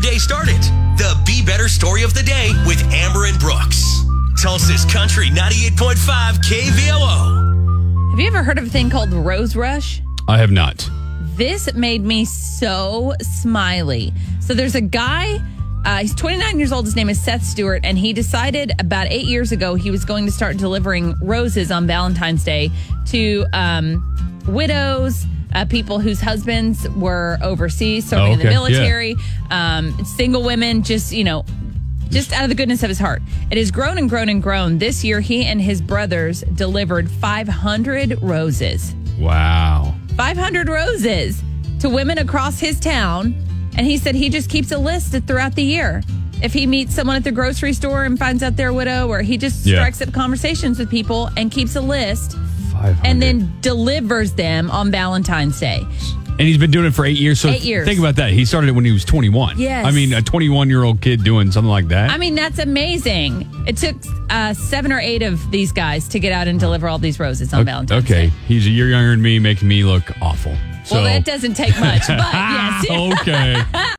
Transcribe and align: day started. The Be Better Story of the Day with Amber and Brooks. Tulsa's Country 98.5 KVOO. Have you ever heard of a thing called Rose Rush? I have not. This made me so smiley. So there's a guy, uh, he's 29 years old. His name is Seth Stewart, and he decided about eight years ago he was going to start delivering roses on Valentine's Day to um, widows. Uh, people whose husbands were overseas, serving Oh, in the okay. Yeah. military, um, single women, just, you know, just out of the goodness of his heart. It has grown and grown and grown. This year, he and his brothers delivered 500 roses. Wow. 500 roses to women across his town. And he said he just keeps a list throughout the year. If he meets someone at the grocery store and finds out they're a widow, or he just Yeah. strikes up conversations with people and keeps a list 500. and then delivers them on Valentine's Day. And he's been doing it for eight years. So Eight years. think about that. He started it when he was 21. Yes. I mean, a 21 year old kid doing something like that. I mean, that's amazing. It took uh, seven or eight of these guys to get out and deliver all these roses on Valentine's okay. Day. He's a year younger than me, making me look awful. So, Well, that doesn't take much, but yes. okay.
day 0.00 0.18
started. 0.18 0.60
The 0.96 1.20
Be 1.26 1.44
Better 1.44 1.68
Story 1.68 2.02
of 2.02 2.14
the 2.14 2.22
Day 2.22 2.50
with 2.66 2.82
Amber 2.92 3.26
and 3.26 3.38
Brooks. 3.38 4.00
Tulsa's 4.42 4.84
Country 4.86 5.28
98.5 5.28 6.38
KVOO. 6.42 8.10
Have 8.10 8.18
you 8.18 8.26
ever 8.26 8.42
heard 8.42 8.58
of 8.58 8.66
a 8.66 8.70
thing 8.70 8.88
called 8.90 9.12
Rose 9.12 9.54
Rush? 9.54 10.00
I 10.26 10.38
have 10.38 10.50
not. 10.50 10.88
This 11.36 11.72
made 11.74 12.02
me 12.02 12.24
so 12.24 13.14
smiley. 13.20 14.12
So 14.40 14.54
there's 14.54 14.74
a 14.74 14.80
guy, 14.80 15.38
uh, 15.84 15.98
he's 15.98 16.14
29 16.14 16.58
years 16.58 16.72
old. 16.72 16.84
His 16.84 16.96
name 16.96 17.08
is 17.08 17.20
Seth 17.20 17.42
Stewart, 17.44 17.80
and 17.84 17.96
he 17.98 18.12
decided 18.12 18.72
about 18.78 19.06
eight 19.10 19.26
years 19.26 19.50
ago 19.52 19.74
he 19.74 19.90
was 19.90 20.04
going 20.04 20.26
to 20.26 20.32
start 20.32 20.56
delivering 20.56 21.14
roses 21.22 21.70
on 21.70 21.86
Valentine's 21.86 22.44
Day 22.44 22.70
to 23.06 23.46
um, 23.52 24.40
widows. 24.46 25.24
Uh, 25.52 25.64
people 25.64 25.98
whose 25.98 26.20
husbands 26.20 26.88
were 26.90 27.36
overseas, 27.42 28.04
serving 28.08 28.24
Oh, 28.24 28.32
in 28.34 28.38
the 28.38 28.44
okay. 28.44 28.52
Yeah. 28.52 28.56
military, 28.60 29.16
um, 29.50 30.04
single 30.04 30.44
women, 30.44 30.84
just, 30.84 31.12
you 31.12 31.24
know, 31.24 31.44
just 32.10 32.32
out 32.32 32.44
of 32.44 32.50
the 32.50 32.54
goodness 32.54 32.84
of 32.84 32.88
his 32.88 33.00
heart. 33.00 33.20
It 33.50 33.58
has 33.58 33.72
grown 33.72 33.98
and 33.98 34.08
grown 34.08 34.28
and 34.28 34.40
grown. 34.40 34.78
This 34.78 35.02
year, 35.02 35.18
he 35.20 35.44
and 35.46 35.60
his 35.60 35.80
brothers 35.82 36.42
delivered 36.54 37.10
500 37.10 38.22
roses. 38.22 38.94
Wow. 39.18 39.92
500 40.16 40.68
roses 40.68 41.42
to 41.80 41.88
women 41.88 42.18
across 42.18 42.60
his 42.60 42.78
town. 42.78 43.34
And 43.76 43.86
he 43.86 43.96
said 43.98 44.14
he 44.14 44.28
just 44.28 44.50
keeps 44.50 44.72
a 44.72 44.78
list 44.78 45.12
throughout 45.26 45.54
the 45.54 45.62
year. 45.62 46.02
If 46.42 46.52
he 46.52 46.66
meets 46.66 46.94
someone 46.94 47.16
at 47.16 47.24
the 47.24 47.32
grocery 47.32 47.72
store 47.72 48.04
and 48.04 48.18
finds 48.18 48.42
out 48.42 48.56
they're 48.56 48.68
a 48.68 48.74
widow, 48.74 49.08
or 49.08 49.22
he 49.22 49.36
just 49.36 49.64
Yeah. 49.66 49.76
strikes 49.76 50.00
up 50.02 50.12
conversations 50.12 50.78
with 50.78 50.90
people 50.90 51.30
and 51.36 51.50
keeps 51.50 51.76
a 51.76 51.80
list 51.80 52.36
500. 52.72 52.98
and 53.06 53.20
then 53.22 53.52
delivers 53.60 54.32
them 54.32 54.70
on 54.70 54.90
Valentine's 54.90 55.60
Day. 55.60 55.86
And 56.38 56.40
he's 56.48 56.58
been 56.58 56.70
doing 56.70 56.86
it 56.86 56.94
for 56.94 57.04
eight 57.04 57.18
years. 57.18 57.38
So 57.40 57.48
Eight 57.50 57.62
years. 57.62 57.86
think 57.86 57.98
about 58.00 58.16
that. 58.16 58.30
He 58.30 58.44
started 58.44 58.68
it 58.68 58.72
when 58.72 58.84
he 58.84 58.92
was 58.92 59.04
21. 59.04 59.58
Yes. 59.58 59.84
I 59.84 59.90
mean, 59.90 60.12
a 60.14 60.22
21 60.22 60.70
year 60.70 60.82
old 60.84 61.00
kid 61.00 61.22
doing 61.22 61.50
something 61.52 61.68
like 61.70 61.88
that. 61.88 62.10
I 62.10 62.16
mean, 62.18 62.34
that's 62.34 62.58
amazing. 62.58 63.46
It 63.66 63.76
took 63.76 63.96
uh, 64.30 64.54
seven 64.54 64.90
or 64.92 64.98
eight 65.00 65.22
of 65.22 65.50
these 65.50 65.70
guys 65.72 66.08
to 66.08 66.18
get 66.20 66.32
out 66.32 66.48
and 66.48 66.58
deliver 66.58 66.88
all 66.88 66.98
these 66.98 67.20
roses 67.20 67.52
on 67.52 67.64
Valentine's 67.66 68.04
okay. 68.04 68.26
Day. 68.28 68.32
He's 68.46 68.66
a 68.66 68.70
year 68.70 68.88
younger 68.88 69.10
than 69.10 69.22
me, 69.22 69.38
making 69.38 69.68
me 69.68 69.84
look 69.84 70.10
awful. 70.22 70.56
So, 70.86 70.96
Well, 70.96 71.04
that 71.04 71.24
doesn't 71.26 71.54
take 71.54 71.78
much, 71.78 72.06
but 72.08 72.18
yes. 72.32 72.86
okay. 73.20 73.62